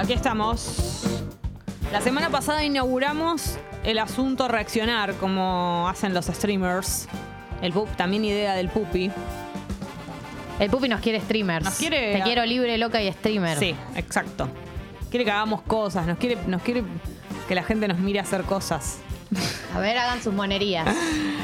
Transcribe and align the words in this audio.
Aquí 0.00 0.12
estamos. 0.14 1.02
La 1.92 2.00
semana 2.00 2.30
pasada 2.30 2.64
inauguramos 2.64 3.56
el 3.84 3.98
asunto 3.98 4.48
reaccionar, 4.48 5.14
como 5.16 5.86
hacen 5.88 6.14
los 6.14 6.26
streamers. 6.26 7.06
El 7.60 7.72
pup, 7.72 7.88
también 7.96 8.24
idea 8.24 8.54
del 8.54 8.68
pupi. 8.70 9.10
El 10.58 10.70
Pupi 10.70 10.88
nos 10.88 11.00
quiere 11.00 11.20
streamers. 11.20 11.64
Nos 11.64 11.74
quiere- 11.74 12.14
Te 12.16 12.22
quiero 12.22 12.46
libre, 12.46 12.78
loca 12.78 13.02
y 13.02 13.12
streamer. 13.12 13.58
Sí, 13.58 13.74
exacto. 13.96 14.48
Quiere 15.10 15.24
que 15.24 15.30
hagamos 15.32 15.62
cosas, 15.62 16.06
nos 16.06 16.16
quiere, 16.16 16.38
nos 16.46 16.62
quiere 16.62 16.84
que 17.48 17.54
la 17.54 17.62
gente 17.64 17.88
nos 17.88 17.98
mire 17.98 18.20
hacer 18.20 18.42
cosas. 18.44 18.98
A 19.74 19.80
ver, 19.80 19.98
hagan 19.98 20.22
sus 20.22 20.32
monerías. 20.32 20.86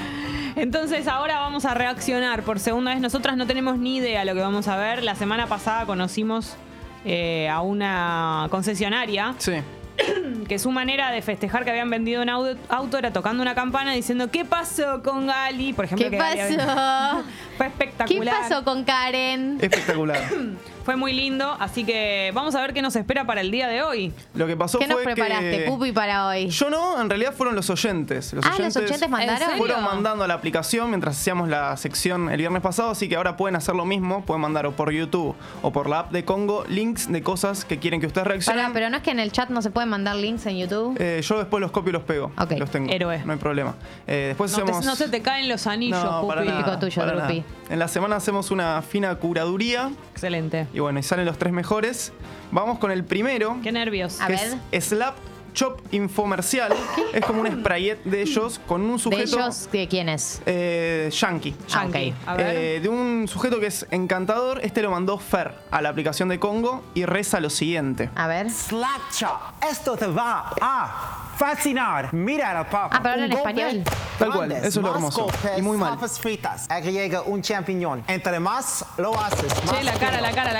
Entonces 0.56 1.08
ahora 1.08 1.40
vamos 1.40 1.64
a 1.64 1.74
reaccionar 1.74 2.42
por 2.42 2.58
segunda 2.60 2.92
vez. 2.92 3.00
Nosotras 3.00 3.36
no 3.36 3.46
tenemos 3.46 3.78
ni 3.78 3.96
idea 3.96 4.24
lo 4.24 4.32
que 4.34 4.40
vamos 4.40 4.68
a 4.68 4.76
ver. 4.76 5.02
La 5.02 5.14
semana 5.16 5.46
pasada 5.46 5.84
conocimos 5.86 6.54
eh, 7.04 7.48
a 7.48 7.60
una 7.62 8.46
concesionaria 8.50 9.34
Sí. 9.38 9.52
que 10.48 10.58
su 10.58 10.70
manera 10.70 11.10
de 11.10 11.20
festejar 11.22 11.64
que 11.64 11.70
habían 11.70 11.90
vendido 11.90 12.22
un 12.22 12.28
auto, 12.28 12.58
auto 12.68 12.98
era 12.98 13.12
tocando 13.12 13.42
una 13.42 13.54
campana 13.54 13.92
diciendo 13.92 14.30
¿Qué 14.30 14.44
pasó 14.44 15.02
con 15.02 15.26
Gali? 15.26 15.72
Por 15.72 15.84
ejemplo, 15.84 16.06
¿Qué 16.06 16.10
que 16.10 16.16
Gali 16.16 16.40
había- 16.40 16.56
pasó? 16.66 17.22
Fue 17.56 17.66
¿Qué 17.66 17.72
espectacular. 17.72 18.34
pasó 18.42 18.64
con 18.64 18.84
Karen? 18.84 19.58
Espectacular. 19.60 20.20
Fue 20.84 20.96
muy 20.96 21.12
lindo, 21.12 21.56
así 21.60 21.84
que 21.84 22.30
vamos 22.34 22.54
a 22.54 22.60
ver 22.60 22.72
qué 22.72 22.82
nos 22.82 22.96
espera 22.96 23.26
para 23.26 23.40
el 23.40 23.50
día 23.50 23.68
de 23.68 23.82
hoy. 23.82 24.12
Lo 24.34 24.46
que 24.46 24.56
pasó 24.56 24.78
¿Qué 24.78 24.86
nos 24.86 25.02
fue 25.02 25.14
preparaste, 25.14 25.64
que... 25.64 25.70
Pupi, 25.70 25.92
para 25.92 26.26
hoy? 26.26 26.48
Yo 26.48 26.70
no, 26.70 27.00
en 27.00 27.08
realidad 27.08 27.34
fueron 27.34 27.54
los 27.54 27.68
oyentes. 27.70 28.32
Los 28.32 28.44
ah, 28.44 28.54
los 28.58 28.76
oyentes 28.76 29.02
¿En 29.02 29.10
mandaron. 29.10 29.58
Fueron 29.58 29.84
mandando 29.84 30.24
a 30.24 30.28
la 30.28 30.34
aplicación 30.34 30.88
mientras 30.90 31.18
hacíamos 31.18 31.48
la 31.48 31.76
sección 31.76 32.30
el 32.30 32.38
viernes 32.38 32.62
pasado, 32.62 32.90
así 32.90 33.08
que 33.08 33.16
ahora 33.16 33.36
pueden 33.36 33.56
hacer 33.56 33.74
lo 33.74 33.84
mismo, 33.84 34.24
pueden 34.24 34.40
mandar 34.40 34.66
o 34.66 34.72
por 34.72 34.90
YouTube 34.92 35.34
o 35.62 35.72
por 35.72 35.88
la 35.88 36.00
app 36.00 36.12
de 36.12 36.24
Congo 36.24 36.64
links 36.68 37.10
de 37.12 37.22
cosas 37.22 37.64
que 37.64 37.78
quieren 37.78 38.00
que 38.00 38.06
ustedes 38.06 38.26
reaccionen. 38.26 38.62
Pará, 38.62 38.74
pero 38.74 38.90
no 38.90 38.96
es 38.96 39.02
que 39.02 39.10
en 39.10 39.20
el 39.20 39.32
chat 39.32 39.50
no 39.50 39.62
se 39.62 39.70
pueden 39.70 39.90
mandar 39.90 40.16
links 40.16 40.46
en 40.46 40.58
YouTube. 40.58 40.96
Eh, 40.98 41.20
yo 41.22 41.38
después 41.38 41.60
los 41.60 41.70
copio 41.70 41.90
y 41.90 41.92
los 41.92 42.02
pego. 42.02 42.32
Ok. 42.38 42.52
Los 42.58 42.70
tengo. 42.70 42.90
Héroe. 42.92 43.22
No 43.24 43.32
hay 43.32 43.38
problema. 43.38 43.74
Eh, 44.06 44.26
después 44.28 44.50
No, 44.52 44.58
te- 44.58 44.62
hacemos. 44.64 44.84
no 44.86 44.96
se 44.96 45.08
te 45.08 45.20
caen 45.22 45.48
los 45.48 45.66
anillos, 45.66 46.02
No, 46.02 46.26
para 46.26 46.40
Pupi. 46.40 46.52
nada, 46.52 46.64
Típico 46.64 46.78
tuyo, 46.78 47.02
para 47.02 47.14
nada. 47.16 47.32
En 47.68 47.78
la 47.78 47.88
semana 47.88 48.16
hacemos 48.16 48.50
una 48.50 48.82
fina 48.82 49.14
curaduría 49.16 49.90
Excelente. 50.12 50.66
Y 50.72 50.80
bueno, 50.80 50.98
y 50.98 51.02
salen 51.02 51.26
los 51.26 51.38
tres 51.38 51.52
mejores. 51.52 52.12
Vamos 52.52 52.78
con 52.78 52.90
el 52.90 53.04
primero, 53.04 53.56
Qué 53.62 53.72
nervios. 53.72 54.20
A 54.20 54.26
que 54.26 54.32
ver. 54.34 54.54
es 54.72 54.84
Slap 54.86 55.14
Chop 55.52 55.80
Infomercial. 55.92 56.72
Es 57.12 57.24
como 57.24 57.40
un 57.42 57.48
sprayet 57.50 58.02
de 58.04 58.22
ellos 58.22 58.60
con 58.68 58.82
un 58.82 58.92
¿De 58.92 58.98
sujeto. 58.98 59.36
ellos 59.40 59.68
de 59.72 59.88
quién 59.88 60.08
es? 60.08 60.40
eh, 60.46 61.10
yankee. 61.12 61.56
Ah, 61.62 61.84
Yankee. 61.86 62.10
ok. 62.22 62.28
A 62.28 62.34
ver. 62.36 62.56
Eh, 62.56 62.80
de 62.80 62.88
un 62.88 63.26
sujeto 63.26 63.58
que 63.58 63.66
es 63.66 63.84
encantador, 63.90 64.60
este 64.62 64.80
lo 64.82 64.90
mandó 64.92 65.18
Fer 65.18 65.52
a 65.72 65.82
la 65.82 65.88
aplicación 65.88 66.28
de 66.28 66.38
Congo 66.38 66.84
y 66.94 67.04
reza 67.04 67.40
lo 67.40 67.50
siguiente. 67.50 68.10
A 68.14 68.28
ver. 68.28 68.48
Slap 68.50 69.10
chop. 69.12 69.40
Esto 69.68 69.96
te 69.96 70.06
va 70.06 70.52
a 70.60 71.26
fascinar. 71.36 72.12
Mira 72.14 72.52
la 72.54 72.68
papa. 72.68 72.96
Ah, 72.96 73.00
pero 73.02 73.24
en 73.24 73.32
español. 73.32 73.82
Tal 74.18 74.32
cual, 74.32 74.52
eso 74.52 74.66
es 74.66 74.76
lo 74.76 74.94
hermoso. 74.94 75.26
Y 75.56 75.62
muy 75.62 75.76
mal. 75.78 75.98
fritas. 75.98 76.66
Agrega 76.70 77.22
un 77.22 77.40
champiñón. 77.42 78.04
Entre 78.06 78.38
más 78.38 78.84
lo 78.98 79.18
haces, 79.18 79.46
más 79.64 79.78
Che, 79.78 79.84
la 79.84 79.94
cara, 79.94 80.20
la 80.20 80.30
cara, 80.32 80.52
la 80.52 80.59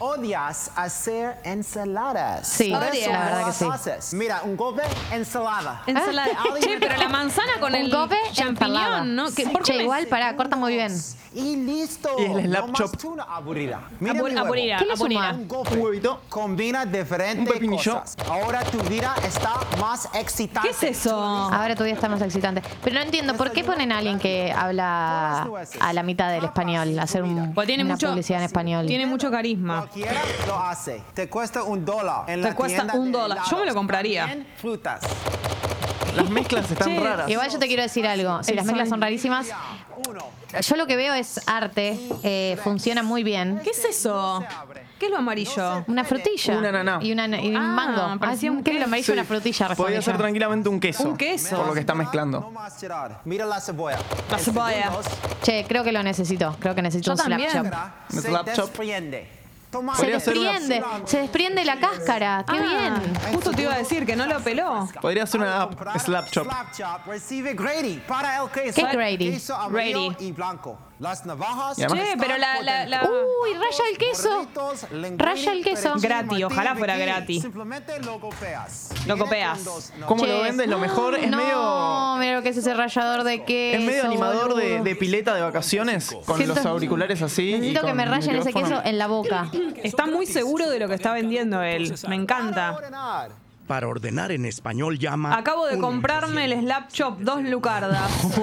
Odias 0.00 0.70
hacer 0.76 1.36
ensaladas. 1.44 2.46
Sí, 2.48 2.70
Por 2.70 2.80
la 2.80 2.88
eso 2.88 3.10
verdad 3.10 3.40
no 3.40 3.46
que 3.46 3.52
sí. 3.52 3.64
haces. 3.72 4.14
Mira, 4.14 4.42
un 4.44 4.56
golpe, 4.56 4.82
ensalada. 5.12 5.82
Ensalada. 5.86 6.30
Ah, 6.38 6.44
Che, 6.60 6.76
pero 6.78 6.96
la 6.96 7.08
manzana 7.08 7.52
con 7.60 7.70
Un 7.72 7.74
el 7.80 7.90
gobe, 7.90 8.16
ensalada. 8.28 8.34
champiñón, 8.34 9.14
¿no? 9.16 9.26
¿Qué- 9.34 9.46
¿Por 9.48 9.62
qué 9.62 9.72
Che, 9.72 9.76
me- 9.78 9.82
igual, 9.84 10.06
pará, 10.06 10.36
corta 10.36 10.56
muy 10.56 10.74
bien. 10.74 10.92
Y 11.34 11.56
listo. 11.56 12.08
Y 12.18 12.22
el 12.24 12.46
slap 12.46 12.60
no 12.66 12.72
más 12.72 12.78
chop. 12.78 12.96
tuna 12.96 13.22
aburrida. 13.24 13.80
Mira 14.00 14.14
Abur- 14.14 14.28
mi 14.30 14.34
huevo. 14.34 14.46
aburrida, 14.46 14.78
¿Qué 14.78 14.86
le 14.86 14.92
aburrida. 14.94 15.20
suma? 15.30 15.32
Un 15.34 15.48
golpe. 15.48 15.74
Un 15.74 15.80
huevito. 15.82 16.20
Combina 16.28 16.82
Un 16.84 16.92
diferentes 16.92 17.52
pepinillo. 17.52 18.00
cosas. 18.00 18.16
Ahora 18.30 18.64
tu 18.64 18.78
vida 18.84 19.14
está 19.22 19.52
más 19.80 20.08
excitante. 20.14 20.68
¿Qué 20.68 20.74
es 20.74 20.82
eso? 20.98 21.20
Ahora 21.20 21.74
tu 21.76 21.84
día 21.84 21.94
está 21.94 22.08
más 22.08 22.22
excitante. 22.22 22.62
Pero 22.82 22.94
no 22.96 23.02
entiendo, 23.02 23.34
¿por 23.36 23.52
qué 23.52 23.62
ponen 23.62 23.92
a 23.92 23.98
alguien 23.98 24.18
que 24.18 24.52
habla 24.52 25.46
a 25.80 25.92
la 25.92 26.02
mitad 26.02 26.30
del 26.30 26.44
español? 26.44 26.98
Hacer 26.98 27.22
un- 27.22 27.54
tiene 27.66 27.84
una 27.84 27.94
mucho, 27.94 28.08
publicidad 28.08 28.40
en 28.40 28.46
español. 28.46 28.86
Tiene 28.86 29.06
mucho 29.06 29.30
carisma. 29.30 29.87
Cualquiera 29.92 30.22
lo 30.46 30.58
hace. 30.60 31.02
Te 31.14 31.28
cuesta 31.28 31.62
un 31.62 31.84
dólar. 31.84 32.24
En 32.28 32.42
Te 32.42 32.48
la 32.48 32.54
cuesta 32.54 32.78
tienda 32.82 32.94
un 32.94 33.10
de 33.12 33.18
dólar. 33.18 33.38
Yo 33.50 33.56
me 33.58 33.66
lo 33.66 33.74
compraría. 33.74 34.26
También 34.26 34.46
frutas. 34.56 35.00
Las 36.14 36.28
mezclas 36.30 36.70
están 36.70 36.88
Che, 36.88 37.00
raras. 37.00 37.30
Igual 37.30 37.50
yo 37.50 37.58
te 37.58 37.66
quiero 37.68 37.82
decir 37.82 38.06
algo. 38.06 38.42
Si 38.42 38.50
El 38.50 38.56
las 38.56 38.66
mezclas 38.66 38.88
son 38.88 39.00
rarísimas, 39.00 39.46
Uno. 40.08 40.20
yo 40.60 40.76
lo 40.76 40.86
que 40.86 40.96
veo 40.96 41.14
es 41.14 41.40
arte. 41.46 41.98
eh, 42.22 42.58
funciona 42.62 43.02
muy 43.02 43.22
bien. 43.22 43.60
¿Qué 43.62 43.70
es 43.70 43.84
eso? 43.84 44.42
¿Qué 44.98 45.06
es 45.06 45.12
lo 45.12 45.18
amarillo? 45.18 45.84
Una 45.86 46.02
frutilla. 46.04 46.58
Un 46.58 46.66
ananá. 46.66 46.98
Y, 47.00 47.12
una- 47.12 47.28
y 47.40 47.50
un 47.50 47.56
Ah, 47.56 47.60
mango. 47.60 48.18
parecía 48.18 48.50
Ah, 48.50 48.52
un 48.52 48.64
¿Qué 48.64 48.72
es 48.72 48.78
lo 48.80 48.84
amarillo? 48.86 49.06
Sí, 49.06 49.12
Una 49.12 49.24
frutilla. 49.24 49.68
Podría 49.76 50.02
ser 50.02 50.18
tranquilamente 50.18 50.68
un 50.68 50.80
queso. 50.80 51.04
Un 51.08 51.16
queso. 51.16 51.56
Por 51.56 51.66
lo 51.68 51.74
que 51.74 51.80
está 51.80 51.92
No 51.94 51.98
mezclando. 52.00 52.50
más. 52.50 52.74
Mira 53.24 53.46
la 53.46 53.60
cebolla. 53.60 53.98
La 54.30 54.38
cebolla. 54.38 54.90
Che, 55.42 55.64
creo 55.68 55.84
que 55.84 55.92
lo 55.92 56.02
necesito. 56.02 56.56
Creo 56.58 56.74
que 56.74 56.82
necesito 56.82 57.06
Yo 57.06 57.12
un 57.12 57.18
slap 57.18 57.28
también. 57.28 57.52
chop. 57.52 57.80
Un 58.12 58.20
Se 58.22 58.28
slap 58.28 58.46
chop. 58.54 58.64
desprende. 58.66 59.37
Se 59.70 59.78
una- 60.06 60.12
desprende. 60.52 60.82
Se 61.04 61.18
desprende 61.20 61.64
la 61.64 61.78
cáscara. 61.78 62.44
Qué 62.48 62.56
Ah, 62.58 63.00
bien. 63.00 63.14
Justo 63.34 63.50
te 63.52 63.62
iba 63.62 63.74
a 63.74 63.78
decir 63.78 64.06
que 64.06 64.16
no 64.16 64.26
lo 64.26 64.40
peló. 64.40 64.88
Podría 65.00 65.26
ser 65.26 65.40
una 65.40 65.62
app, 65.62 65.98
Slap 65.98 66.30
Chop. 66.30 66.46
Recibe 67.06 67.52
Grady 67.54 68.02
para 68.08 68.42
el 68.42 68.48
queso. 68.50 68.74
¿Qué 68.74 68.80
es 68.80 68.92
Grady? 68.92 69.38
Grady. 69.70 70.16
y 70.20 70.32
blanco. 70.32 70.78
Las 71.00 71.24
navajas. 71.24 71.76
Che, 71.76 71.86
pero 72.18 72.36
la- 72.38 72.60
la- 72.60 72.84
la- 72.86 73.02
Uy, 73.04 73.54
raya 73.54 73.84
el 73.90 73.98
queso. 73.98 74.48
Raya 75.16 75.52
el 75.52 75.62
queso. 75.64 75.94
Gratis, 75.96 76.44
ojalá 76.44 76.74
fuera 76.74 76.96
gratis. 76.96 77.42
Simplemente 77.42 78.00
lo 78.02 78.18
copeas. 78.18 78.88
Lo 79.06 79.14
Viene 79.14 79.20
copeas. 79.20 79.58
con 79.58 79.64
dos 79.64 79.92
no- 79.96 80.06
¿Cómo 80.06 80.24
Che. 80.24 80.32
lo 80.32 80.42
vendes? 80.42 80.66
Lo 80.66 80.78
mejor 80.78 81.14
es 81.14 81.30
no, 81.30 81.36
medio. 81.36 82.16
mira 82.18 82.34
lo 82.36 82.42
que 82.42 82.48
es 82.48 82.56
ese 82.56 82.74
rallador 82.74 83.22
de 83.22 83.44
queso. 83.44 83.78
Es 83.78 83.84
medio 83.86 84.04
animador 84.06 84.56
de, 84.56 84.70
boludo. 84.70 84.84
de 84.84 84.96
pileta 84.96 85.34
de 85.36 85.42
vacaciones, 85.42 86.10
con 86.26 86.36
Siento- 86.36 86.56
los 86.56 86.66
auriculares 86.66 87.22
así. 87.22 87.50
y 87.50 87.52
Necesito 87.54 87.80
que 87.82 87.86
con 87.86 87.96
me 87.96 88.04
rayen 88.04 88.34
ese 88.36 88.46
micrófono. 88.46 88.76
queso 88.78 88.88
en 88.88 88.98
la 88.98 89.06
boca. 89.06 89.48
Está 89.84 90.06
muy 90.06 90.26
seguro 90.26 90.68
de 90.68 90.80
lo 90.80 90.88
que 90.88 90.94
está 90.94 91.12
vendiendo 91.12 91.62
él. 91.62 91.94
Me 92.08 92.16
encanta. 92.16 92.72
Ordenar. 92.72 93.30
Para 93.68 93.86
ordenar 93.86 94.32
en 94.32 94.46
español 94.46 94.98
llama. 94.98 95.36
Acabo 95.36 95.66
de 95.66 95.78
comprarme 95.78 96.46
el 96.46 96.58
Slap 96.62 96.88
Chop, 96.90 97.18
dos 97.20 97.42
lucardas. 97.44 98.10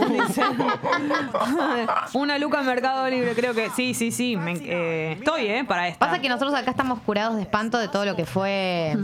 Una 2.13 2.38
luca 2.38 2.59
en 2.62 2.66
Mercado 2.68 3.08
Libre, 3.09 3.34
creo 3.34 3.53
que. 3.53 3.69
Sí, 3.72 3.94
sí, 3.94 4.12
sí. 4.12 4.38
me- 4.38 4.53
eh, 4.53 5.13
estoy, 5.13 5.47
¿eh? 5.47 5.63
Para 5.68 5.88
esta. 5.88 6.06
Pasa 6.06 6.22
que 6.22 6.30
nosotros 6.30 6.53
acá 6.53 6.72
estamos 6.72 7.00
curados 7.00 7.36
de 7.36 7.41
espanto 7.41 7.78
de 7.78 7.88
todo 7.88 8.06
lo 8.06 8.16
que 8.16 8.25
fue. 8.25 8.96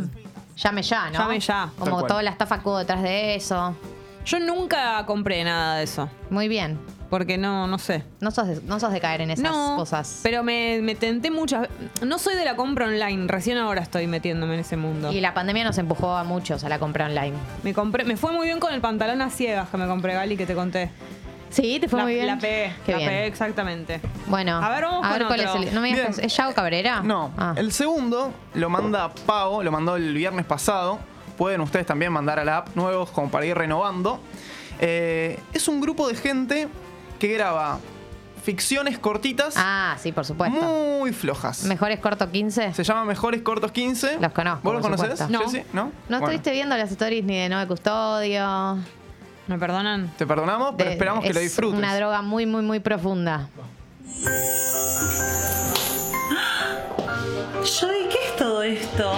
Llame 0.58 0.84
ya, 0.84 1.09
¿no? 1.09 1.20
Llame 1.20 1.40
ya. 1.40 1.70
Tal 1.76 1.80
Como 1.80 1.92
cual. 1.98 2.08
toda 2.08 2.24
la 2.24 2.30
estafa 2.30 2.59
que 2.62 2.70
hubo 2.70 2.78
detrás 2.78 3.02
de 3.02 3.36
eso. 3.36 3.76
Yo 4.26 4.40
nunca 4.40 5.03
compré 5.08 5.44
nada 5.44 5.78
de 5.78 5.84
eso. 5.84 6.08
Muy 6.30 6.48
bien. 6.48 6.80
Porque 7.12 7.38
no, 7.38 7.68
no 7.68 7.78
sé. 7.78 8.04
No 8.22 8.32
sos 8.32 8.48
de, 8.48 8.62
no 8.64 8.80
sos 8.80 8.92
de 8.92 9.00
caer 9.00 9.22
en 9.22 9.30
esas 9.32 9.44
no, 9.52 9.76
cosas. 9.76 10.22
pero 10.24 10.42
me, 10.44 10.80
me 10.82 10.96
tenté 10.96 11.30
muchas 11.30 11.68
No 12.02 12.18
soy 12.18 12.36
de 12.36 12.46
la 12.46 12.56
compra 12.56 12.86
online. 12.88 13.28
Recién 13.28 13.58
ahora 13.60 13.82
estoy 13.82 14.08
metiéndome 14.08 14.56
en 14.56 14.62
ese 14.62 14.78
mundo. 14.78 15.12
Y 15.12 15.20
la 15.22 15.34
pandemia 15.36 15.64
nos 15.66 15.78
empujó 15.78 16.16
a 16.16 16.24
muchos 16.24 16.64
a 16.64 16.70
la 16.70 16.80
compra 16.80 17.06
online. 17.08 17.34
Me 17.64 17.74
compré, 17.76 18.06
me 18.06 18.16
fue 18.18 18.32
muy 18.32 18.48
bien 18.48 18.60
con 18.60 18.74
el 18.74 18.82
pantalón 18.82 19.22
a 19.22 19.30
ciegas 19.30 19.68
que 19.70 19.78
me 19.78 19.86
compré, 19.88 20.14
Gali, 20.14 20.38
que 20.38 20.46
te 20.48 20.56
conté. 20.56 20.90
Sí, 21.50 21.80
te 21.82 21.90
fue 21.90 21.98
la, 22.00 22.04
muy 22.06 22.14
bien. 22.14 22.28
la 22.28 22.38
pegué, 22.40 22.74
Qué 22.86 22.94
la 22.94 22.98
bien. 23.00 23.10
pegué 23.10 23.26
exactamente. 23.28 24.00
Bueno, 24.28 24.64
A 24.64 24.70
ver, 24.70 24.84
vamos 24.86 25.06
con 25.06 25.28
cuál 25.28 25.40
otro. 25.42 25.60
es 25.62 25.68
el. 25.68 25.76
No 25.76 25.82
me 25.82 25.90
digas. 25.90 26.18
¿es 26.18 26.34
Yao 26.38 26.54
Cabrera? 26.54 27.02
No, 27.02 27.32
Ah. 27.38 27.54
el 27.58 27.74
segundo 27.74 28.32
lo 28.54 28.70
manda 28.70 29.12
Pau, 29.26 29.62
lo 29.62 29.70
mandó 29.70 29.98
el 29.98 30.14
viernes 30.14 30.46
pasado. 30.46 30.98
Pueden 31.38 31.60
ustedes 31.60 31.86
también 31.86 32.14
mandar 32.14 32.40
a 32.40 32.46
la 32.46 32.58
app 32.60 32.70
nuevos 32.78 33.10
como 33.12 33.30
para 33.30 33.46
ir 33.46 33.58
renovando. 33.58 34.22
Eh, 34.80 35.38
es 35.52 35.68
un 35.68 35.82
grupo 35.82 36.08
de 36.08 36.16
gente 36.16 36.70
que 37.22 37.28
graba 37.34 37.78
ficciones 38.44 38.97
cortitas 38.97 39.53
Ah, 39.56 39.96
sí, 40.02 40.12
por 40.12 40.26
supuesto. 40.26 40.59
muy 40.59 41.14
flojas. 41.14 41.64
Mejores 41.66 42.00
corto 42.00 42.29
15. 42.32 42.73
Se 42.73 42.84
llama 42.84 43.06
Mejores 43.06 43.44
Cortos 43.44 43.72
15. 43.72 44.18
Los 44.20 44.32
conozco, 44.32 44.62
¿Vos 44.64 44.73
los 44.73 44.82
conocés? 44.82 45.20
supuesto. 45.20 45.29
No. 45.32 45.40
Jessy? 45.52 45.64
¿No? 45.73 45.84
No 45.85 45.91
Bueno, 46.09 46.26
estuviste 46.26 46.52
viendo 46.52 46.76
las 46.76 46.90
stories 46.91 47.23
ni 47.23 47.38
de 47.38 47.50
Noé 47.50 47.68
Custodio. 47.68 48.79
¿Me 49.47 49.59
perdonan? 49.59 50.12
Te 50.18 50.26
perdonamos, 50.26 50.73
pero 50.76 50.90
De- 50.90 50.94
esperamos 50.96 51.23
que 51.23 51.32
lo 51.34 51.40
es 51.40 51.46
disfrutes. 51.46 51.78
Una 51.78 51.96
droga 51.96 52.23
muy, 52.23 52.47
muy, 52.47 52.64
muy 52.64 52.79
profunda. 52.79 53.47
Joey, 57.79 58.09
¿qué 58.09 58.18
es 58.28 58.35
todo 58.38 58.64
esto? 58.64 59.12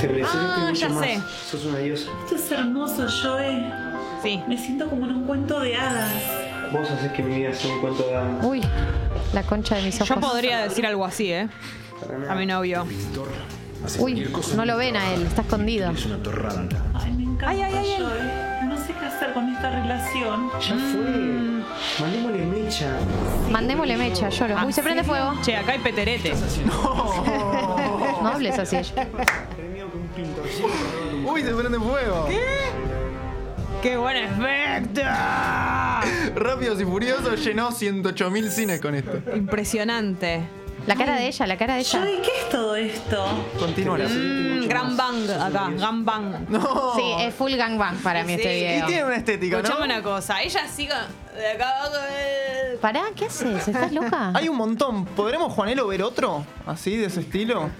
Te 0.00 0.08
mereces 0.08 0.32
Ah, 0.34 0.64
mucho 0.68 0.80
ya 0.80 0.88
más. 0.88 1.04
sé. 1.04 1.20
Sos 1.50 1.64
una 1.66 1.78
diosa. 1.78 2.10
Esto 2.24 2.36
es 2.36 2.52
hermoso, 2.52 3.06
Joey. 3.22 3.70
Sí. 4.22 4.40
Me 4.48 4.56
siento 4.56 4.88
como 4.88 5.04
en 5.06 5.14
un 5.16 5.26
cuento 5.26 5.60
de 5.60 5.76
hadas. 5.76 6.12
Vos 6.72 6.90
haces 6.90 7.12
que 7.12 7.22
mi 7.22 7.36
vida 7.36 7.52
sea 7.54 7.72
un 7.74 7.80
cuento 7.80 8.02
de 8.04 8.16
hadas. 8.16 8.44
Uy, 8.44 8.62
la 9.32 9.42
concha 9.42 9.76
de 9.76 9.82
mis 9.82 9.96
ojos. 9.96 10.08
Yo 10.08 10.20
podría 10.20 10.62
decir 10.62 10.86
algo 10.86 11.04
así, 11.04 11.30
¿eh? 11.32 11.48
A 12.28 12.34
mi 12.34 12.46
novio. 12.46 12.86
Uy, 13.98 14.28
no 14.56 14.64
lo 14.64 14.76
ven 14.76 14.96
a 14.96 15.12
él, 15.12 15.26
está 15.26 15.42
escondido. 15.42 15.90
Ay, 16.94 17.12
me 17.12 17.24
encanta, 17.24 17.48
Ay, 17.48 17.62
ay, 17.62 17.74
ay, 17.74 17.90
ay. 17.90 18.02
Joey. 18.02 18.68
No 18.68 18.76
sé 18.76 18.94
qué 18.98 19.06
hacer 19.06 19.32
con 19.34 19.48
esta 19.52 19.70
relación. 19.70 20.50
Ya 20.60 20.76
fue. 20.76 21.62
Mandémosle 22.00 22.46
mecha. 22.46 22.86
Mandémosle 23.50 23.96
mecha, 23.96 24.28
lloro. 24.28 24.56
Uy, 24.66 24.72
se 24.72 24.82
prende 24.82 25.02
fuego. 25.04 25.34
Che, 25.42 25.56
acá 25.56 25.72
hay 25.72 25.78
peterete. 25.80 26.32
No 28.22 28.28
hables 28.28 28.58
así. 28.58 28.76
Uy, 31.26 31.42
se 31.42 31.54
prende 31.54 31.78
fuego. 31.78 32.26
¡Qué 32.28 32.40
buen 33.96 34.16
efecto! 34.16 35.02
Rápidos 36.34 36.80
y 36.80 36.84
Furiosos 36.84 37.44
llenó 37.44 37.70
108.000 37.70 38.48
cines 38.48 38.80
con 38.80 38.94
esto. 38.94 39.18
Impresionante. 39.34 40.42
La 40.86 40.96
cara 40.96 41.14
de 41.14 41.28
ella, 41.28 41.46
la 41.46 41.56
cara 41.56 41.74
de 41.74 41.80
ella. 41.80 42.04
¿qué 42.22 42.30
es 42.40 42.48
todo 42.50 42.74
esto? 42.74 43.24
Continúa 43.58 43.98
la 43.98 44.08
Mm, 44.08 44.66
gran 44.66 44.96
bang 44.96 45.30
acá, 45.30 45.70
gran 45.76 46.04
bang. 46.04 46.48
No. 46.48 46.92
Sí, 46.96 47.02
es 47.20 47.32
full 47.34 47.52
gangbang 47.54 47.98
para 47.98 48.24
mí 48.24 48.32
este. 48.32 48.58
Y 48.58 48.62
video. 48.72 48.86
tiene 48.86 49.04
una 49.04 49.16
estética, 49.16 49.56
Escuchame 49.58 49.78
¿no? 49.80 49.94
una 49.94 50.02
cosa, 50.02 50.42
ella 50.42 50.66
sigue 50.66 50.94
de 51.36 51.50
acá 51.52 51.70
abajo. 51.82 51.94
eh. 52.10 52.78
Pará, 52.80 53.02
¿qué 53.14 53.26
haces? 53.26 53.68
¿Estás 53.68 53.92
loca? 53.92 54.32
Hay 54.34 54.48
un 54.48 54.56
montón. 54.56 55.04
¿Podremos, 55.04 55.52
Juanelo, 55.52 55.86
ver 55.86 56.02
otro? 56.02 56.44
Así, 56.66 56.96
de 56.96 57.06
ese 57.06 57.20
estilo. 57.20 57.70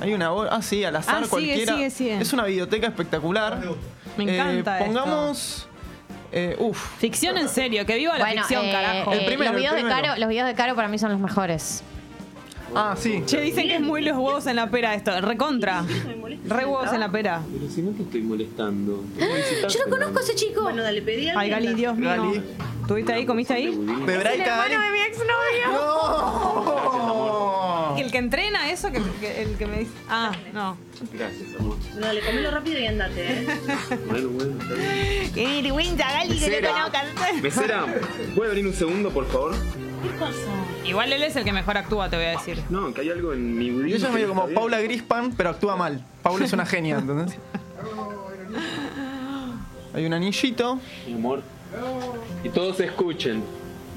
Hay 0.00 0.14
una. 0.14 0.30
bo- 0.30 0.42
Ah, 0.50 0.62
sí, 0.62 0.82
al 0.84 0.96
azar 0.96 1.16
Ah, 1.16 1.18
sigue, 1.20 1.28
cualquiera. 1.30 1.74
sigue, 1.74 1.90
sigue. 1.90 2.20
Es 2.20 2.32
una 2.32 2.44
videoteca 2.44 2.86
espectacular. 2.86 3.60
Me 4.16 4.24
encanta 4.34 4.78
esto. 4.78 4.86
Pongamos. 4.92 5.66
Eh, 6.32 6.56
uf. 6.58 6.78
Ficción 6.98 7.36
en 7.38 7.48
serio, 7.48 7.84
que 7.84 7.96
viva 7.96 8.16
la 8.16 8.24
Bueno, 8.24 8.42
ficción, 8.42 8.64
eh, 8.64 8.72
carajo. 8.72 9.12
El 9.12 9.20
eh, 9.20 9.26
primero, 9.26 9.52
los, 9.52 9.60
videos 9.60 9.76
el 9.76 9.84
de. 9.84 9.88
Caro, 9.90 10.16
los 10.16 10.28
videos 10.28 10.46
de 10.46 10.54
Caro 10.54 10.74
para 10.76 10.88
mí 10.88 10.98
son 10.98 11.10
los 11.12 11.20
mejores. 11.20 11.82
Ah, 12.72 12.94
sí. 12.96 13.24
Che, 13.26 13.40
dicen 13.40 13.66
que 13.66 13.74
es 13.74 13.80
muy 13.80 14.00
los 14.00 14.16
huevos 14.16 14.46
en 14.46 14.54
la 14.54 14.70
pera 14.70 14.94
esto. 14.94 15.20
Recontra. 15.20 15.84
Re 16.46 16.64
huevos 16.64 16.92
en 16.92 17.00
la 17.00 17.10
pera. 17.10 17.42
Pero 17.52 17.68
si 17.68 17.82
no 17.82 17.90
te 17.90 18.02
estoy 18.04 18.22
molestando. 18.22 19.02
Yo 19.18 19.80
no 19.84 19.90
conozco 19.90 20.18
a 20.20 20.22
ese 20.22 20.36
chico. 20.36 20.62
Bueno, 20.62 20.80
dale, 20.84 21.02
pedí 21.02 21.28
a 21.28 21.36
Ay, 21.38 21.50
Gali, 21.50 21.74
Dios 21.74 21.96
mío. 21.96 22.42
¿Tuviste 22.86 23.12
ahí? 23.12 23.26
¿Comiste 23.26 23.54
ahí? 23.54 23.66
De 24.06 24.18
Braica, 24.18 24.56
Gali. 24.56 24.76
mi 24.92 25.00
exnovio. 25.00 25.72
¡No! 25.72 26.69
El 28.10 28.12
que 28.12 28.18
entrena 28.18 28.72
eso, 28.72 28.90
que, 28.90 29.00
que- 29.20 29.42
el 29.42 29.56
que 29.56 29.66
me 29.66 29.78
dice. 29.78 29.92
Ah, 30.08 30.32
no. 30.52 30.76
Gracias, 31.12 31.54
amor. 31.60 31.76
Dale, 31.96 32.20
comelo 32.22 32.50
rápido 32.50 32.80
y 32.80 32.86
andate, 32.86 33.24
¿eh? 33.42 33.46
Bueno, 34.08 34.28
bueno, 34.30 34.60
está 34.60 34.74
bien. 34.74 35.32
Mesera, 37.40 37.86
¿puede 38.34 38.50
venir 38.50 38.66
un 38.66 38.74
segundo, 38.74 39.10
por 39.10 39.28
favor? 39.28 39.52
¿Qué 39.54 40.08
pasó? 40.18 40.34
Igual 40.84 41.12
él 41.12 41.22
es 41.22 41.36
el 41.36 41.44
que 41.44 41.52
mejor 41.52 41.78
actúa, 41.78 42.10
te 42.10 42.16
voy 42.16 42.24
a 42.24 42.30
decir. 42.30 42.60
No, 42.68 42.92
que 42.92 43.02
hay 43.02 43.10
algo 43.10 43.32
en 43.32 43.56
mi 43.56 43.66
Y 43.66 43.70
budín. 43.70 43.86
ella 43.86 43.96
es 43.98 44.02
que 44.06 44.10
medio 44.10 44.26
no 44.26 44.30
como 44.30 44.40
está 44.40 44.48
bien. 44.48 44.60
Paula 44.60 44.80
Grispan, 44.80 45.32
pero 45.36 45.50
actúa 45.50 45.76
mal. 45.76 46.04
Paula 46.24 46.46
es 46.46 46.52
una 46.52 46.66
genia, 46.66 46.98
¿entendés? 46.98 47.38
Hay 49.94 50.04
un 50.04 50.12
anillito. 50.14 50.80
Mi 51.06 51.14
amor. 51.14 51.42
Y 52.42 52.48
todos 52.48 52.80
escuchen. 52.80 53.44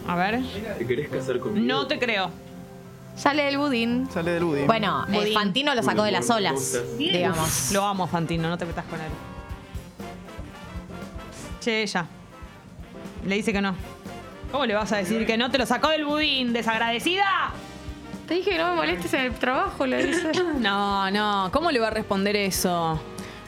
A 0.08 0.16
ver. 0.16 0.40
¿Te 0.78 0.86
querés 0.86 1.10
casar 1.10 1.40
conmigo? 1.40 1.66
No 1.66 1.88
te 1.88 1.98
creo. 1.98 2.30
Sale 3.16 3.48
el 3.48 3.58
budín. 3.58 4.10
Sale 4.12 4.32
del 4.32 4.44
Woody. 4.44 4.66
Bueno, 4.66 5.06
eh, 5.08 5.12
Budín. 5.12 5.34
Fantino 5.34 5.76
lo 5.76 5.84
sacó 5.84 6.04
de 6.04 6.12
las 6.12 6.30
olas, 6.30 6.82
Bien. 6.98 7.14
digamos. 7.14 7.72
Lo 7.72 7.84
amo, 7.86 8.08
Fantino, 8.08 8.50
no 8.50 8.58
te 8.58 8.66
metas 8.66 8.86
con 8.86 9.00
él. 9.00 9.12
Che, 11.62 11.84
ella. 11.84 12.06
Le 13.26 13.36
dice 13.36 13.54
que 13.54 13.62
no. 13.62 13.76
¿Cómo 14.52 14.66
le 14.66 14.74
vas 14.74 14.92
a 14.92 14.98
decir 14.98 15.26
que 15.26 15.38
no 15.38 15.50
te 15.50 15.58
lo 15.58 15.66
sacó 15.66 15.90
del 15.90 16.06
budín, 16.06 16.54
desagradecida? 16.54 17.52
Te 18.28 18.36
dije 18.36 18.52
que 18.52 18.58
no 18.58 18.70
me 18.72 18.76
molestes 18.78 19.14
en 19.14 19.22
el 19.22 19.34
trabajo, 19.34 19.86
le 19.86 20.06
dice. 20.06 20.32
No, 20.60 21.10
no. 21.12 21.50
¿Cómo 21.52 21.72
le 21.72 21.80
va 21.80 21.88
a 21.88 21.92
responder 21.92 22.36
eso? 22.36 23.00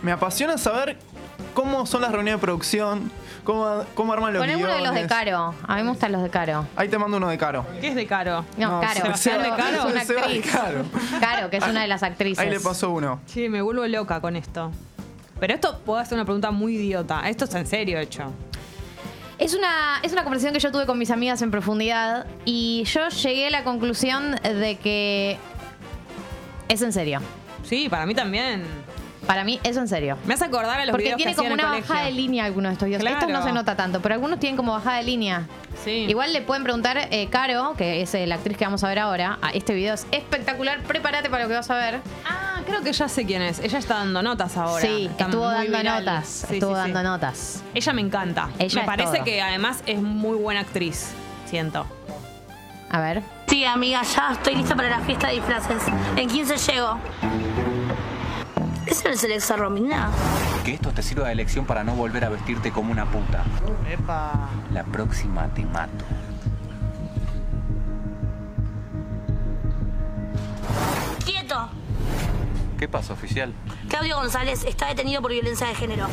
Me 0.02 0.12
apasiona 0.12 0.58
saber 0.58 0.98
cómo 1.56 1.88
son 1.88 2.04
las 2.04 2.12
reuniones 2.12 2.40
de 2.40 2.46
producción, 2.46 3.12
cómo, 3.44 3.84
cómo 3.96 4.13
arman 4.13 4.34
los 4.34 4.42
Poneme 4.42 4.63
uno 4.63 4.75
de 4.75 4.81
los 4.81 4.94
de 4.94 5.06
guiones. 5.07 5.12
Caro. 5.12 5.56
A 5.66 5.75
mí 5.78 5.84
me 5.84 5.90
gustan 5.90 6.12
los 6.12 6.22
de 6.22 6.30
Caro. 6.30 6.68
Ahí 6.75 6.90
te 6.90 7.00
mando 7.00 7.18
uno 7.18 7.30
de 7.30 7.38
Caro. 7.40 7.66
¿Qué 7.81 7.88
es 7.88 7.96
de 7.96 8.06
caro? 8.06 8.46
No, 8.57 8.80
Caro. 8.81 9.02
Sebastián 9.02 9.42
de 9.42 9.50
Caro. 9.50 9.78
Es 9.78 9.86
una 9.86 10.06
Seba 10.06 10.28
de 10.28 10.36
actriz. 10.36 10.52
Caro. 10.52 10.86
Caro, 11.19 11.50
que 11.50 11.57
es 11.57 11.68
una 11.68 11.81
de 11.81 11.88
las 11.88 12.04
actrices. 12.04 12.38
Ahí 12.38 12.52
le 12.52 12.60
pasó 12.60 12.92
uno. 12.92 13.22
Sí, 13.25 13.50
me 13.50 13.63
vuelvo 13.63 13.88
loca 13.88 14.22
con 14.22 14.36
esto. 14.36 14.72
Pero 15.40 15.54
esto 15.54 15.80
puedo 15.86 16.00
hacer 16.00 16.16
una 16.16 16.25
pregunta 16.25 16.52
muy 16.52 16.75
idiota. 16.75 17.28
Esto 17.28 17.46
es 17.46 17.56
en 17.56 17.66
serio 17.66 17.98
hecho. 17.98 18.31
Es 19.38 19.54
una, 19.54 20.00
es 20.01 20.13
una 20.13 20.24
conversación 20.24 20.54
que 20.54 20.60
yo 20.60 20.72
tuve 20.72 20.86
con 20.86 20.98
mis 20.98 21.12
amigas 21.12 21.42
en 21.42 21.51
profundidad 21.51 22.25
y 22.46 22.84
yo 22.86 23.10
llegué 23.10 23.48
a 23.48 23.50
la 23.50 23.63
conclusión 23.66 24.36
de 24.36 24.78
que 24.81 25.38
es 26.69 26.81
en 26.81 26.94
serio. 26.94 27.19
Sí, 27.63 27.90
para 27.90 28.06
mí 28.06 28.16
también. 28.16 28.63
Para 29.27 29.44
mí 29.44 29.60
es 29.63 29.75
en 29.77 29.88
serio. 29.88 30.18
Me 30.25 30.36
hace 30.36 30.45
acordar 30.45 30.80
a 30.80 30.86
los 30.86 30.92
Porque 30.92 31.06
videos 31.06 31.18
tiene 31.18 31.31
que 31.31 31.38
como 31.38 31.48
en 31.48 31.54
una 31.54 31.63
el 31.75 31.81
bajada 31.81 32.00
de 32.01 32.06
colegio. 32.06 32.22
línea 32.22 32.45
algunos 32.45 32.69
de 32.69 32.74
estos 32.74 32.86
videos. 32.88 33.01
Claro. 33.01 33.18
Estos 33.19 33.31
no 33.31 33.44
se 33.44 33.51
nota 33.51 33.75
tanto, 33.75 34.01
pero 34.01 34.13
algunos 34.16 34.39
tienen 34.39 34.56
como 34.56 34.74
bajada 34.74 34.98
de 34.98 35.04
línea. 35.04 35.48
Sí. 35.83 36.06
Igual 36.07 36.31
le 36.33 36.42
pueden 36.42 36.63
preguntar, 36.63 36.98
eh, 37.12 37.27
Caro, 37.31 37.74
que 37.77 38.01
es 38.01 38.13
eh, 38.13 38.27
la 38.27 38.36
actriz 38.36 38.57
que 38.57 38.66
vamos 38.66 38.83
a 38.83 38.88
ver 38.88 39.00
ahora, 39.00 39.39
ah, 39.42 39.50
este 39.54 39.74
video 39.74 39.94
es 39.95 40.06
espectacular, 40.12 40.81
prepárate 40.83 41.30
para 41.30 41.44
lo 41.44 41.50
que 41.50 41.56
vas 41.56 41.69
a 41.72 41.75
ver. 41.75 42.00
Ah, 42.25 42.62
creo 42.68 42.81
que 42.83 42.94
ya 42.94 43.07
sé 43.10 43.25
quién 43.25 43.42
es. 43.42 43.60
Ella 43.60 43.80
está 43.80 43.95
dando 43.95 44.22
notas 44.22 44.56
ahora. 44.57 44.81
sí, 44.86 45.07
Está 45.10 45.25
estuvo 45.25 45.45
muy 45.45 45.54
dando 45.54 45.77
viral. 45.77 46.06
notas, 46.06 46.27
Sí, 46.48 46.54
estuvo 46.56 46.75
sí, 46.75 46.81
sí. 46.86 46.92
dando 46.92 47.10
notas. 47.10 47.63
Ella 47.74 47.94
me 47.94 48.01
encanta. 48.01 48.50
Ella 48.60 48.75
me 48.75 48.81
es 48.81 48.86
parece 48.88 49.16
todo. 49.16 49.24
que 49.25 49.42
además 49.42 49.81
es 49.86 50.00
muy 50.01 50.38
buena 50.38 50.62
actriz. 50.62 51.12
Siento. 51.48 51.86
A 52.92 53.01
ver. 53.01 53.24
Sí, 53.48 53.66
amiga, 53.66 54.01
ya 54.04 54.31
estoy 54.33 54.56
lista 54.56 54.75
para 54.75 54.89
la 54.89 55.00
fiesta 55.00 55.27
de 55.27 55.33
disfraces. 55.36 55.81
En 56.16 56.30
15 56.30 56.57
llego. 56.72 56.98
¿Ese 58.86 59.08
no 59.08 59.14
es 59.14 59.24
el 59.24 59.32
ex 59.32 59.48
de 59.48 59.56
Romina? 59.58 60.10
Que 60.64 60.74
esto 60.76 60.92
te 60.92 61.02
sirva 61.02 61.28
de 61.30 61.36
lección 61.36 61.66
para 61.66 61.84
no 61.84 61.96
volver 61.96 62.26
a 62.26 62.30
vestirte 62.30 62.72
como 62.72 62.92
una 62.92 63.06
puta. 63.06 63.44
Epa. 63.90 64.50
La 64.72 64.84
próxima 64.84 65.48
te 65.54 65.64
mato. 65.66 66.06
¡Quieto! 71.26 71.70
¿Qué 72.78 72.88
pasa, 72.88 73.14
oficial? 73.14 73.54
Claudio 73.90 74.18
González 74.18 74.64
está 74.66 74.88
detenido 74.88 75.22
por 75.22 75.32
violencia 75.32 75.68
de 75.68 75.76
género. 75.76 76.08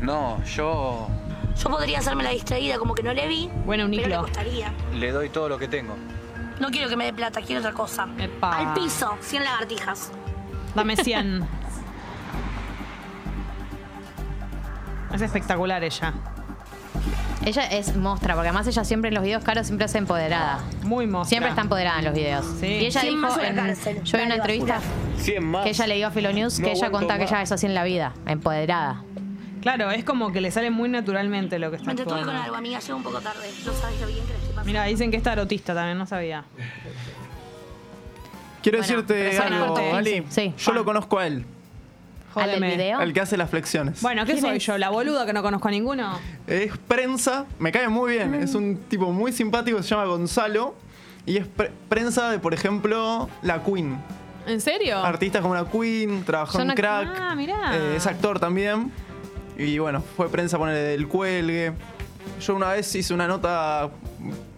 No, 0.00 0.42
yo 0.44 1.08
Yo 1.56 1.70
podría 1.70 2.00
hacerme 2.00 2.24
la 2.24 2.30
distraída 2.30 2.78
como 2.78 2.94
que 2.94 3.02
no 3.02 3.14
le 3.14 3.26
vi, 3.28 3.50
Bueno, 3.64 3.84
un 3.86 3.90
pero 3.92 4.08
le 4.08 4.16
costaría. 4.16 4.72
le 4.92 5.10
doy 5.12 5.28
todo 5.30 5.48
lo 5.48 5.58
que 5.58 5.68
tengo. 5.68 5.94
No 6.60 6.68
quiero 6.70 6.88
que 6.88 6.96
me 6.96 7.04
dé 7.06 7.12
plata, 7.12 7.40
quiero 7.40 7.60
otra 7.60 7.72
cosa. 7.72 8.06
Epa. 8.18 8.58
Al 8.58 8.74
piso, 8.74 9.16
100 9.20 9.44
lagartijas. 9.44 10.10
Dame 10.74 10.96
100. 10.96 11.46
es 15.16 15.22
espectacular 15.22 15.82
ella. 15.84 16.12
Ella 17.44 17.64
es 17.66 17.94
mostra, 17.96 18.34
porque 18.34 18.48
además 18.48 18.66
ella 18.66 18.84
siempre 18.84 19.08
en 19.08 19.14
los 19.14 19.22
videos, 19.22 19.44
Caro 19.44 19.62
siempre 19.64 19.84
es 19.86 19.94
empoderada. 19.94 20.60
Muy 20.82 21.06
mostra. 21.06 21.28
Siempre 21.28 21.50
está 21.50 21.60
empoderada 21.62 21.98
en 21.98 22.04
los 22.06 22.14
videos. 22.14 22.46
Sí. 22.58 22.66
Y 22.66 22.86
ella 22.86 23.00
Cien 23.02 23.20
dijo, 23.20 23.40
en- 23.40 23.54
cárcel. 23.56 24.02
yo 24.02 24.18
vi 24.18 24.24
una 24.24 24.28
Dale, 24.30 24.34
entrevista 24.36 24.74
basura. 24.76 24.92
100 25.18 25.44
más. 25.50 25.62
que 25.64 25.68
ella 25.70 25.86
le 25.86 25.94
dio 25.96 26.06
a 26.06 26.10
Filonews 26.10 26.58
No 26.60 26.64
que 26.64 26.72
ella 26.72 26.86
aguanto 26.86 26.98
contaba 27.08 27.18
que 27.18 27.24
más. 27.24 27.32
ella 27.32 27.42
es 27.42 27.52
así 27.52 27.66
en 27.66 27.74
la 27.74 27.84
vida, 27.84 28.14
empoderada. 28.26 29.02
Claro, 29.60 29.90
es 29.90 30.04
como 30.04 30.32
que 30.32 30.40
le 30.40 30.50
sale 30.50 30.70
muy 30.70 30.88
naturalmente 30.88 31.58
lo 31.58 31.70
que 31.70 31.76
está 31.76 31.86
Me 31.86 31.92
entretuve 31.92 32.22
con 32.22 32.34
algo, 32.34 32.56
amiga, 32.56 32.78
llego 32.80 32.96
un 32.96 33.02
poco 33.02 33.20
tarde. 33.20 33.46
No 33.66 33.72
sabes 33.74 34.00
lo 34.00 34.06
bien 34.06 34.20
que 34.20 34.28
le 34.28 34.34
estoy 34.34 34.48
pasando. 34.48 34.64
Mira, 34.64 34.84
dicen 34.84 35.10
que 35.10 35.16
es 35.18 35.22
tarotista 35.22 35.74
también, 35.74 35.98
no 35.98 36.06
sabía. 36.06 36.44
Quiero 38.62 38.78
Bueno, 38.78 39.02
decirte 39.02 39.30
pero 39.38 39.64
algo. 39.74 39.94
Ali. 39.96 40.24
Sí. 40.30 40.54
Yo 40.56 40.72
lo 40.72 40.84
conozco 40.86 41.18
a 41.18 41.26
él, 41.26 41.44
¿Al 42.36 42.50
del 42.50 42.58
Jódeme. 42.58 42.76
video? 42.76 43.00
el 43.00 43.12
que 43.12 43.20
hace 43.20 43.36
las 43.36 43.50
flexiones. 43.50 44.00
Bueno, 44.02 44.24
¿qué 44.24 44.32
¿Quién 44.32 44.44
soy 44.44 44.56
es? 44.56 44.66
yo? 44.66 44.78
¿La 44.78 44.90
boluda 44.90 45.24
que 45.26 45.32
no 45.32 45.42
conozco 45.42 45.68
a 45.68 45.70
ninguno? 45.70 46.18
Es 46.46 46.76
prensa, 46.78 47.46
me 47.58 47.70
cae 47.72 47.88
muy 47.88 48.12
bien. 48.12 48.34
Es 48.34 48.54
un 48.54 48.76
tipo 48.88 49.12
muy 49.12 49.32
simpático, 49.32 49.82
se 49.82 49.88
llama 49.90 50.04
Gonzalo. 50.06 50.74
Y 51.26 51.38
es 51.38 51.46
pre- 51.46 51.70
prensa 51.88 52.30
de, 52.30 52.38
por 52.38 52.52
ejemplo, 52.54 53.28
la 53.42 53.62
Queen. 53.62 53.96
¿En 54.46 54.60
serio? 54.60 54.98
Artistas 54.98 55.40
como 55.40 55.54
la 55.54 55.64
Queen, 55.64 56.22
trabajó 56.24 56.58
Son 56.58 56.68
en 56.70 56.76
Crack. 56.76 57.08
Ah, 57.18 57.34
mirá. 57.34 57.74
eh, 57.76 57.94
es 57.96 58.06
actor 58.06 58.38
también. 58.38 58.92
Y 59.56 59.78
bueno, 59.78 60.02
fue 60.16 60.28
prensa 60.28 60.58
ponerle 60.58 60.80
del 60.82 61.08
cuelgue. 61.08 61.72
Yo 62.40 62.54
una 62.56 62.72
vez 62.72 62.94
hice 62.94 63.14
una 63.14 63.26
nota 63.28 63.88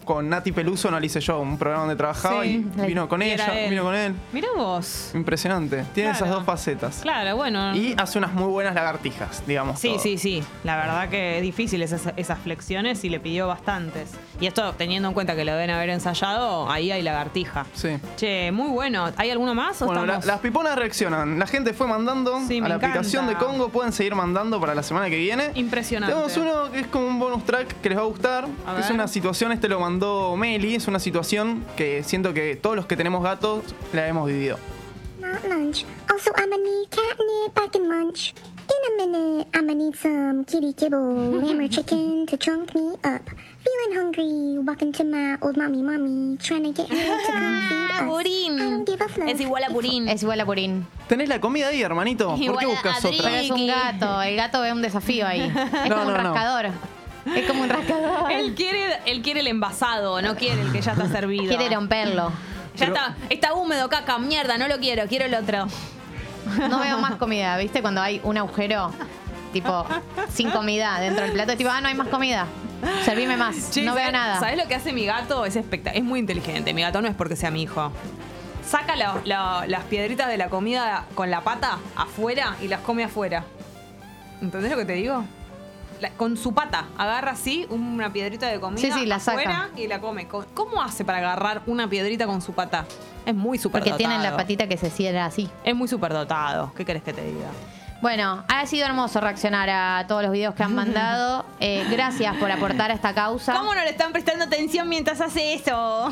con 0.06 0.30
Nati 0.30 0.52
Peluso, 0.52 0.90
no 0.90 0.98
hice 1.04 1.20
yo, 1.20 1.38
un 1.40 1.58
programa 1.58 1.82
donde 1.82 1.96
trabajaba 1.96 2.42
Sí. 2.44 2.64
y 2.78 2.80
vino 2.86 3.06
con 3.08 3.20
Y 3.20 3.32
ella, 3.32 3.52
vino 3.68 3.82
con 3.82 3.94
él. 3.94 4.14
Mira 4.32 4.48
vos. 4.56 5.10
Impresionante. 5.14 5.84
Tiene 5.92 6.10
Claro. 6.12 6.16
esas 6.24 6.30
dos 6.30 6.44
facetas. 6.46 7.00
Claro, 7.02 7.36
bueno. 7.36 7.74
Y 7.76 7.94
hace 7.98 8.16
unas 8.16 8.32
muy 8.32 8.48
buenas 8.48 8.74
lagartijas, 8.74 9.42
digamos. 9.46 9.78
Sí, 9.80 9.88
todo. 9.88 9.98
sí, 9.98 10.16
sí. 10.16 10.42
La 10.64 10.76
verdad 10.76 11.08
que 11.10 11.36
es 11.36 11.42
difícil 11.42 11.82
esas, 11.82 12.02
esas 12.16 12.38
flexiones 12.38 13.04
y 13.04 13.08
le 13.10 13.20
pidió 13.20 13.46
bastantes. 13.48 14.12
Y 14.40 14.46
esto, 14.46 14.72
teniendo 14.74 15.08
en 15.08 15.14
cuenta 15.14 15.34
que 15.34 15.44
lo 15.44 15.52
deben 15.52 15.70
haber 15.70 15.90
ensayado, 15.90 16.70
ahí 16.70 16.92
hay 16.92 17.02
lagartija. 17.02 17.66
Sí. 17.74 17.98
Che, 18.16 18.52
muy 18.52 18.68
bueno. 18.70 19.10
¿Hay 19.16 19.30
alguno 19.30 19.54
más 19.54 19.82
o 19.82 19.86
Bueno, 19.86 20.02
la- 20.06 20.14
estamos? 20.14 20.26
las 20.26 20.38
piponas 20.40 20.76
reaccionan. 20.76 21.38
La 21.38 21.46
gente 21.46 21.72
fue 21.74 21.86
mandando 21.88 22.38
Sí, 22.46 22.60
a 22.62 22.68
la 22.68 22.76
aplicación 22.76 23.26
de. 23.26 23.34
Congo. 23.34 23.70
Pueden 23.70 23.92
seguir 23.92 24.14
mandando 24.14 24.60
para 24.60 24.74
la 24.74 24.82
semana 24.82 25.10
que 25.10 25.16
viene. 25.16 25.50
Impresionante. 25.54 26.14
Tenemos 26.14 26.36
uno 26.36 26.70
que 26.70 26.80
es 26.80 26.86
como 26.86 27.06
un 27.08 27.18
bonus 27.18 27.44
track 27.44 27.80
que 27.80 27.88
les 27.88 27.98
va 27.98 28.02
a 28.02 28.06
gustar. 28.06 28.46
A 28.66 28.74
que 28.76 28.80
es 28.82 28.90
una 28.90 29.08
situación, 29.08 29.50
este 29.52 29.68
lo 29.68 29.80
mandó 29.80 29.95
Meli. 30.36 30.74
Es 30.74 30.88
una 30.88 30.98
situación 30.98 31.64
que 31.76 32.02
siento 32.02 32.32
que 32.34 32.56
todos 32.56 32.76
los 32.76 32.86
que 32.86 32.96
tenemos 32.96 33.22
gatos 33.22 33.62
la 33.92 34.06
hemos 34.08 34.26
vivido. 34.26 34.58
Not 35.20 35.42
lunch. 35.48 35.84
Also, 36.10 36.30
I'm 36.36 36.50
gonna 36.50 36.62
need 36.62 36.88
catnip 36.90 37.58
I 37.58 37.68
can 37.70 37.88
munch. 37.88 38.34
In 38.68 38.92
a 38.92 39.06
minute, 39.06 39.48
I'ma 39.54 39.74
need 39.74 39.94
some 39.96 40.44
kitty 40.44 40.72
kibble, 40.74 41.40
lamb 41.40 41.60
or 41.60 41.68
chicken 41.68 42.26
to 42.26 42.36
chunk 42.36 42.74
me 42.74 42.94
up. 43.04 43.22
Feeling 43.64 43.96
hungry, 43.96 44.58
walking 44.64 44.92
to 44.92 45.04
my 45.04 45.36
old 45.40 45.56
mommy, 45.56 45.82
mommy, 45.82 46.36
trying 46.38 46.64
to 46.64 46.72
get 46.72 46.88
her 46.88 46.96
to 46.96 47.32
come 47.32 47.60
feed 47.68 47.90
us. 47.90 48.60
I 48.60 48.70
don't 48.70 48.84
give 48.84 49.00
a 49.00 49.08
fluff. 49.08 49.28
Es 49.28 49.40
igual 49.40 49.64
a 49.64 49.68
Purín. 49.68 50.08
Es 50.08 50.22
igual 50.22 50.40
a 50.40 50.46
Purín. 50.46 50.86
Tenés 51.08 51.28
la 51.28 51.40
comida 51.40 51.68
ahí, 51.68 51.82
hermanito. 51.82 52.30
¿Por 52.30 52.40
Igual 52.42 52.58
qué 52.58 52.66
buscas 52.66 53.04
otra? 53.04 53.22
Pero 53.24 53.36
es 53.36 53.50
un 53.50 53.66
gato. 53.66 54.22
El 54.22 54.36
gato 54.36 54.60
ve 54.60 54.72
un 54.72 54.82
desafío 54.82 55.26
ahí. 55.26 55.40
Es 55.42 55.88
No, 55.88 55.96
como 55.96 56.08
un 56.08 56.12
no, 56.14 56.22
no. 56.22 56.34
rascador. 56.34 56.70
Es 57.34 57.46
como 57.46 57.62
un 57.62 57.68
rascador. 57.68 58.30
Él 58.30 58.54
quiere, 58.54 58.98
él 59.06 59.22
quiere 59.22 59.40
el 59.40 59.46
envasado, 59.48 60.20
no 60.22 60.36
quiere 60.36 60.62
el 60.62 60.72
que 60.72 60.80
ya 60.80 60.92
está 60.92 61.08
servido. 61.10 61.48
Quiere 61.56 61.74
romperlo. 61.74 62.30
Ya 62.76 62.86
está, 62.86 63.16
está 63.30 63.54
húmedo, 63.54 63.88
caca, 63.88 64.18
mierda, 64.18 64.58
no 64.58 64.68
lo 64.68 64.78
quiero, 64.78 65.06
quiero 65.08 65.24
el 65.24 65.34
otro. 65.34 65.66
No 66.68 66.78
veo 66.80 66.98
más 66.98 67.16
comida, 67.16 67.56
¿viste? 67.56 67.80
Cuando 67.82 68.00
hay 68.02 68.20
un 68.22 68.36
agujero, 68.38 68.92
tipo, 69.52 69.84
sin 70.32 70.50
comida 70.50 71.00
dentro 71.00 71.24
del 71.24 71.32
plato. 71.32 71.52
Es 71.52 71.58
tipo, 71.58 71.70
ah, 71.70 71.80
no 71.80 71.88
hay 71.88 71.94
más 71.94 72.08
comida. 72.08 72.46
Servime 73.04 73.36
más. 73.36 73.70
Che, 73.72 73.82
no 73.82 73.94
veo 73.94 74.04
¿sabes- 74.04 74.12
nada. 74.12 74.38
¿Sabes 74.40 74.58
lo 74.58 74.68
que 74.68 74.74
hace 74.74 74.92
mi 74.92 75.06
gato? 75.06 75.44
Es 75.46 75.56
espectacular. 75.56 75.96
Es 75.96 76.04
muy 76.04 76.20
inteligente. 76.20 76.72
Mi 76.74 76.82
gato 76.82 77.00
no 77.00 77.08
es 77.08 77.14
porque 77.14 77.34
sea 77.34 77.50
mi 77.50 77.62
hijo. 77.62 77.90
Saca 78.68 78.94
la- 78.96 79.16
la- 79.24 79.64
las 79.66 79.84
piedritas 79.84 80.28
de 80.28 80.36
la 80.36 80.48
comida 80.50 81.06
con 81.14 81.30
la 81.30 81.40
pata 81.40 81.78
afuera 81.96 82.56
y 82.60 82.68
las 82.68 82.80
come 82.80 83.02
afuera. 83.04 83.44
¿Entendés 84.42 84.70
lo 84.70 84.76
que 84.76 84.84
te 84.84 84.92
digo? 84.92 85.24
La- 86.00 86.10
con 86.10 86.36
su 86.36 86.52
pata. 86.54 86.86
Agarra 86.98 87.32
así 87.32 87.66
una 87.70 88.12
piedrita 88.12 88.46
de 88.48 88.60
comida 88.60 88.80
Sí, 88.80 88.90
sí, 88.92 89.06
la 89.06 89.18
saca. 89.18 89.38
afuera 89.40 89.68
y 89.76 89.86
la 89.86 90.00
come. 90.00 90.28
Co- 90.28 90.44
¿Cómo 90.54 90.82
hace 90.82 91.04
para 91.04 91.18
agarrar 91.18 91.62
una 91.66 91.88
piedrita 91.88 92.26
con 92.26 92.42
su 92.42 92.52
pata? 92.52 92.84
Es 93.24 93.34
muy 93.34 93.58
súper 93.58 93.82
Porque 93.82 93.96
tienen 93.96 94.22
la 94.22 94.36
patita 94.36 94.66
que 94.68 94.76
se 94.76 94.90
cierra 94.90 95.24
así. 95.24 95.50
Es 95.64 95.74
muy 95.74 95.88
súper 95.88 96.12
dotado. 96.12 96.72
¿Qué 96.76 96.84
querés 96.84 97.02
que 97.02 97.12
te 97.12 97.22
diga? 97.24 97.48
Bueno, 98.02 98.44
ha 98.48 98.66
sido 98.66 98.84
hermoso 98.86 99.20
reaccionar 99.22 99.70
a 99.70 100.04
todos 100.06 100.22
los 100.22 100.30
videos 100.30 100.54
que 100.54 100.62
han 100.62 100.74
mandado. 100.74 101.46
Eh, 101.60 101.84
gracias 101.90 102.36
por 102.36 102.52
aportar 102.52 102.90
a 102.90 102.94
esta 102.94 103.14
causa. 103.14 103.54
¿Cómo 103.54 103.74
no 103.74 103.82
le 103.82 103.90
están 103.90 104.12
prestando 104.12 104.44
atención 104.44 104.88
mientras 104.88 105.20
hace 105.22 105.54
eso? 105.54 106.10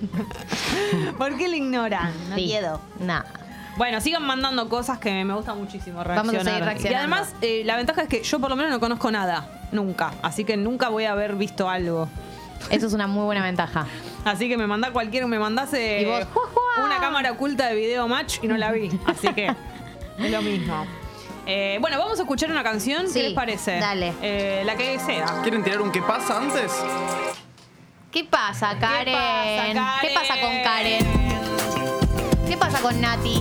¿Por 1.18 1.36
qué 1.36 1.48
le 1.48 1.58
ignoran? 1.58 2.12
No 2.28 2.36
Sí. 2.36 2.46
quiero. 2.46 2.80
Nada. 2.98 3.26
Bueno, 3.76 4.00
sigan 4.00 4.24
mandando 4.24 4.68
cosas 4.68 4.98
que 4.98 5.24
me 5.24 5.32
gusta 5.34 5.54
muchísimo 5.54 5.98
Vamos 6.04 6.10
a 6.18 6.22
reaccionar. 6.22 6.44
seguir 6.44 6.64
reaccionando. 6.64 6.90
Y 6.90 6.94
además, 6.98 7.34
eh, 7.40 7.62
la 7.64 7.76
ventaja 7.76 8.02
es 8.02 8.08
que 8.08 8.22
yo 8.22 8.38
por 8.38 8.50
lo 8.50 8.56
menos 8.56 8.70
no 8.72 8.80
conozco 8.80 9.10
nada. 9.10 9.46
Nunca. 9.72 10.12
Así 10.22 10.44
que 10.44 10.56
nunca 10.56 10.88
voy 10.88 11.04
a 11.04 11.12
haber 11.12 11.34
visto 11.36 11.68
algo. 11.70 12.08
Eso 12.68 12.86
es 12.86 12.92
una 12.92 13.06
muy 13.06 13.24
buena 13.24 13.42
ventaja. 13.42 13.86
Así 14.24 14.48
que 14.48 14.58
me 14.58 14.66
manda 14.66 14.92
cualquier, 14.92 15.26
me 15.26 15.38
mandase 15.38 16.06
una 16.84 16.98
cámara 16.98 17.32
oculta 17.32 17.68
de 17.68 17.74
video 17.76 18.06
match 18.06 18.38
y 18.42 18.48
no 18.48 18.56
la 18.58 18.70
vi. 18.72 18.90
Así 19.06 19.28
que 19.32 19.46
es 20.18 20.30
lo 20.30 20.42
mismo. 20.42 20.84
Eh, 21.46 21.78
bueno, 21.80 21.98
vamos 21.98 22.18
a 22.18 22.22
escuchar 22.22 22.50
una 22.50 22.62
canción. 22.62 23.08
Sí, 23.08 23.14
¿Qué 23.14 23.22
les 23.28 23.32
parece? 23.32 23.78
dale. 23.78 24.12
Eh, 24.20 24.62
la 24.66 24.76
que 24.76 24.98
sea. 24.98 25.40
¿Quieren 25.42 25.64
tirar 25.64 25.80
un 25.80 25.90
qué 25.90 26.02
pasa 26.02 26.36
antes? 26.36 26.70
¿Qué 28.12 28.24
pasa, 28.24 28.76
Karen? 28.78 29.14
pasa, 29.14 29.56
Karen? 29.56 29.82
¿Qué 30.02 30.10
pasa 30.14 30.40
con 30.40 30.62
Karen? 30.62 31.06
¿Qué 32.46 32.56
pasa 32.56 32.80
con 32.80 33.00
Nati? 33.00 33.40